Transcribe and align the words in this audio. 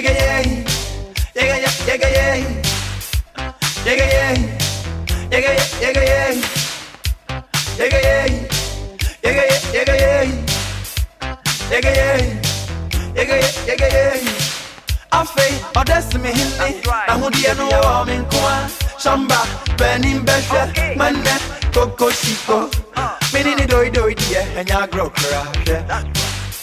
Jigga 0.00 0.14
yeah, 0.14 0.42
jigga 1.34 1.56
yeah, 1.60 1.68
jigga 1.84 2.08
yeah, 2.08 2.40
jigga 3.84 4.06
yeah, 4.12 4.40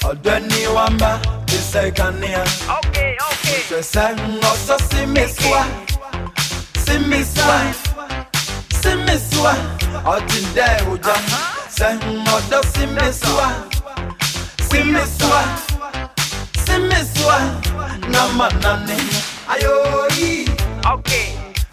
Ọdọ 0.03 0.39
ni 0.49 0.67
wamba, 0.75 1.19
ti. 1.47 1.57
Okay, 2.77 3.17
okay. 3.29 3.61
Hwẹ 3.69 3.81
sẹ 3.81 4.15
ọsọ 4.51 4.77
si 4.89 5.05
mi 5.05 5.21
soa, 5.37 5.63
si 6.85 6.97
mi 6.99 7.23
soa, 7.35 7.59
si 8.81 8.89
mi 8.95 9.13
uh-huh. 9.13 9.19
soa. 9.31 9.53
Ọti 10.05 10.39
dẹ 10.55 10.67
ọjà, 10.91 11.15
sẹ 11.77 11.87
ọdọ 12.35 12.61
si 12.73 12.85
mi 12.85 13.11
soa, 13.21 13.49
si 14.69 14.79
mi 14.83 14.99
soa, 15.19 15.43
si 16.65 16.77
mi 16.77 16.95
soa. 17.15 17.39
Nama 18.09 18.49
nane, 18.63 18.97
ayoyi. 19.47 20.45
Okay. 20.93 21.27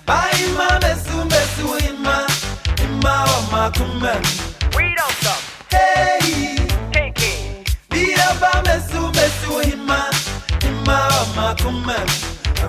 Bye 0.06 0.46
ma 0.58 0.68
besu 0.82 1.16
besu 1.30 1.66
ima, 1.88 2.26
ima 2.84 3.24
wa 3.24 3.40
makumen. 3.52 4.22
Wa 11.74 11.80
makumen. 11.80 12.08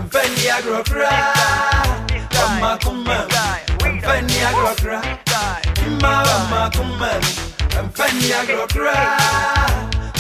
Mfeni 0.06 0.50
agrokra, 0.50 1.09
wa 2.42 2.50
makumen. 2.59 3.28
Mfeni 3.94 4.42
agrokra, 4.50 5.02
ima 5.88 6.09
wa 6.23 6.39
makumen. 6.50 7.22
Mfeni 7.86 8.34
agrokra, 8.34 9.17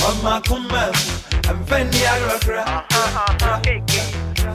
wa 0.03 0.13
makumen. 0.23 0.93
Mfeni 1.61 2.05
agrokra. 2.05 2.63
Uh-huh. 2.89 3.59
KK. 3.61 3.93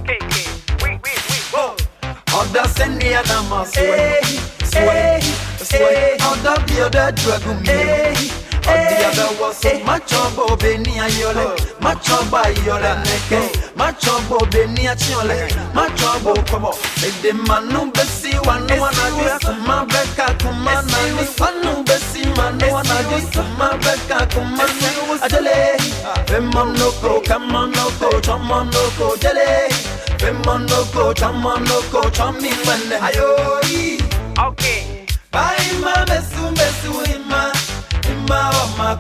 KK. 0.07 0.35
We, 0.83 0.89
we, 0.89 0.99
we. 1.03 1.37
Whoa. 1.53 1.75
Ọ̀dà 2.41 2.63
sẹ́ni 2.77 3.09
ànàmọ̀ 3.21 3.63
sùwẹ̀, 3.73 4.23
sùwẹ̀, 4.73 5.21
sùwẹ̀. 8.71 8.91
Ọ̀dà 8.91 8.91
bí 8.91 9.05
ọ̀dà 9.05 9.11
dùrọ̀gùn 9.11 9.11
mi. 9.11 9.11
Ọ̀dì 9.11 9.11
ọ̀dà 9.11 9.27
wọ̀sọ̀, 9.41 9.85
má 9.87 9.99
tsọ̀ 10.09 10.25
bọ̀ 10.37 10.45
ọbẹ̀ 10.53 10.79
ní 10.85 10.93
ayọ̀lẹ̀, 11.07 11.51
má 11.85 11.93
tsọ̀ 12.05 12.19
bọ̀ 12.31 12.41
ayọ̀lẹ̀ 12.49 12.97
nìkẹ́, 13.05 13.45
má 13.79 13.87
tsọ̀ 14.01 14.17
bọ̀ 14.29 14.39
ọbẹ̀ 14.43 14.67
ní 14.75 14.83
atsíọ̀lẹ̀, 14.93 15.45
má 15.77 15.85
tsọ̀ 15.99 16.13
bọ̀ 16.25 16.35
kọ̀bọ̀. 16.51 16.75
Èdè 17.07 17.31
mànú 17.49 17.81
bẹ́ 17.97 18.07
sí 18.19 18.31
wànú 18.47 18.75
ànájú, 18.89 19.25
sùnmá 19.45 19.77
bẹ́ 19.93 20.05
ká 20.17 20.27
kún 20.43 20.57
má 20.65 20.75
nàní. 20.93 21.25
Wànú 21.41 21.73
bẹ́ 21.89 21.99
sí 22.13 22.21
mànú 22.39 22.67
ànájú, 22.81 23.17
sùnmá 23.35 23.69
bẹ́ 23.85 23.97
ká 24.09 24.19
kún 24.35 24.47
má 24.57 24.65
nàní. 24.81 25.03
Àjẹlẹ̀, 25.25 25.77
fẹ́ 26.29 26.41
mọ́ 26.53 26.65
noko, 26.79 27.11
ká 27.29 27.37
mọ́ 27.53 27.63
noko, 27.77 28.09
tsọ́ 28.25 28.37
mọ́ 28.49 28.61
noko, 28.75 29.07
jẹ́lẹ̀. 29.23 29.71
Femonoko, 30.21 31.15
chamonoko, 31.15 32.01
chamimane 32.17 32.97
ayoyi. 33.07 34.00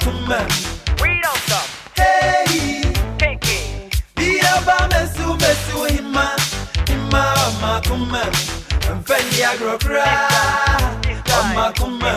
Makume. 0.01 0.41
We 1.03 1.20
don't 1.20 1.37
stop. 1.47 1.67
Hey, 1.97 2.83
KK. 3.19 3.47
bia 4.16 4.62
ba 4.65 4.88
besu 4.88 5.37
besu 5.37 5.87
ima, 5.99 6.37
ima 6.88 7.19
wa 7.34 7.50
makume. 7.61 8.22
Mfeni 8.97 9.43
agrokra, 9.44 10.28
wa 11.31 11.43
makume. 11.55 12.12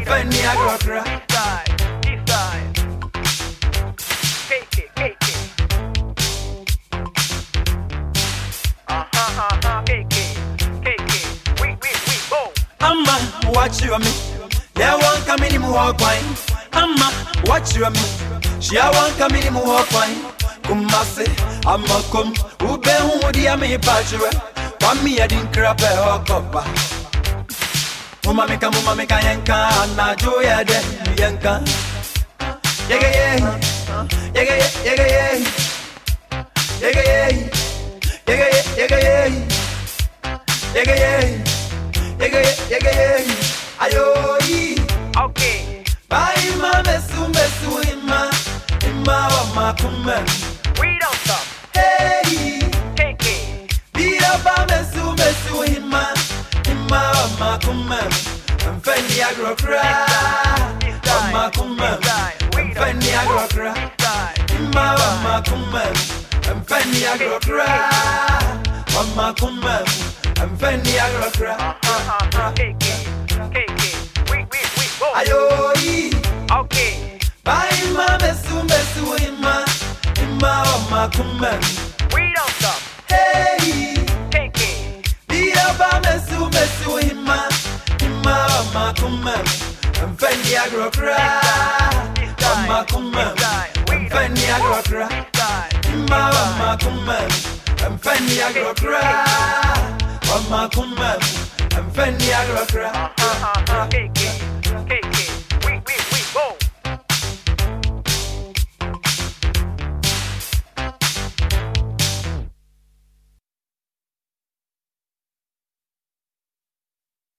Mfeni 0.00 0.42
agrokra. 0.46 1.02
This 1.04 1.20
side. 1.28 1.72
This 2.02 2.20
side. 2.26 2.74
KK. 4.48 4.76
KK. 4.94 5.26
Uh-huh. 8.88 9.04
Uh-huh. 9.18 9.84
Ama 12.80 13.16
watch 13.52 13.82
you 13.82 13.98
me. 13.98 14.27
Yeah, 14.78 14.94
one 14.94 15.22
coming 15.26 15.54
in 15.54 15.62
walk 15.62 16.00
wine. 16.00 16.24
Ama 16.72 17.10
watch 17.44 17.74
you 17.76 17.90
me. 17.90 18.04
She 18.60 18.76
a 18.76 18.86
one 18.90 19.12
coming 19.18 19.42
in 19.44 19.54
walk 19.54 19.90
wine. 19.92 20.22
Ama 21.66 22.02
kum. 22.10 22.32
Ube 22.60 22.94
hudi 23.02 23.44
ya 23.44 23.56
mi 23.56 23.78
pachwe. 23.78 24.30
Wami 24.80 25.16
ya 25.16 25.26
din 25.28 25.46
krape 25.48 25.86
hokopa. 25.86 26.64
Muma 28.24 28.46
mika 28.46 28.70
muma 28.70 28.94
mika 28.94 29.20
yenka 29.20 29.86
na 29.96 30.14
jo 30.14 30.42
ya 30.42 30.64
de 30.64 30.80
yenka. 31.18 31.60
Yega 32.88 33.08
ye. 33.08 33.42
Yega 34.34 34.54
ye, 34.54 34.68
yega 34.84 35.06
ye. 35.06 35.44
Yega 36.80 37.02
ye. 37.02 37.50
Yega 38.26 38.46
ye, 38.54 38.62
yega 38.78 38.98
ye. 38.98 39.32
Yega 40.74 40.94
ye. 40.94 41.40
Yega 42.20 42.40
ye, 42.40 42.52
yega 42.70 42.90
ye. 42.90 43.57
Ayoyi. 43.80 44.76
Okay. 45.16 45.84
Bye 46.08 46.50
ma 46.60 46.82
besu 46.82 47.20
besu 47.34 47.72
ima. 47.92 48.30
Ima 48.88 49.16
wa 49.32 49.42
makume. 49.54 50.18
We 50.80 50.98
don't 50.98 51.14
stop. 51.24 51.44
Hey. 51.74 52.60
KK. 52.98 53.24
Bia 53.94 54.32
ba 54.44 54.66
besu 54.68 55.14
besu 55.16 55.64
ima. 55.76 56.04
Ima 56.70 57.00
wa 57.14 57.24
makume. 57.40 58.00
Mfeni 58.76 59.22
agrokra. 59.22 59.82
Wa 61.08 61.18
makume. 61.32 61.90
Mfeni 62.52 63.12
agrokra. 63.14 63.74
Ima 64.58 64.92
wa 64.94 65.10
makume. 65.22 65.84
Mfeni 66.56 67.06
agrokra. 67.06 67.90
Wa 68.96 69.02
makume. 69.16 69.76
Mfeni 70.52 70.98
agrokra. 70.98 71.74
Makume. 81.08 81.52
We 82.12 82.32
don't 82.36 82.50
stop. 82.60 82.78
Hey. 83.08 83.94
KK. 84.30 84.60
Bia 85.28 85.66
ba 85.78 86.00
besu 86.04 86.50
besu 86.52 87.00
ima. 87.10 87.48
Ima 88.04 88.34
wa 88.50 88.64
makume. 88.74 89.32
Mfeni 90.12 90.56
agrokra. 90.56 91.16
Wa 92.42 92.56
makume. 92.68 93.24
Mfeni 93.88 94.44
agrokra. 94.56 95.08
This 95.08 95.24
side. 95.32 95.94
Ima 95.94 96.30
wa 96.30 96.46
makume. 96.58 97.18
Mfeni 97.94 98.42
agrokra. 98.42 99.00
Wa 100.30 100.40
makume. 100.50 101.10
Mfeni 101.88 102.32
agrokra. 102.32 102.90
Uh-huh. 103.16 103.88
KK. 103.88 104.17